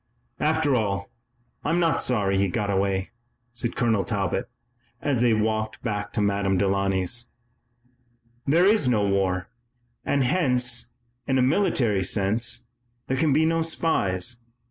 "After 0.39 0.73
all, 0.73 1.11
I'm 1.63 1.79
not 1.79 2.01
sorry 2.01 2.39
he 2.39 2.47
got 2.49 2.71
away," 2.71 3.11
said 3.53 3.75
Colonel 3.75 4.03
Talbot, 4.03 4.49
as 4.99 5.21
they 5.21 5.31
walked 5.35 5.83
back 5.83 6.11
to 6.13 6.21
Madame 6.21 6.57
Delaunay's. 6.57 7.25
"There 8.47 8.65
is 8.65 8.87
no 8.87 9.07
war, 9.07 9.49
and 10.03 10.23
hence, 10.23 10.87
in 11.27 11.37
a 11.37 11.43
military 11.43 12.03
sense, 12.03 12.63
there 13.05 13.17
can 13.17 13.31
be 13.31 13.45
no 13.45 13.61
spies. 13.61 14.37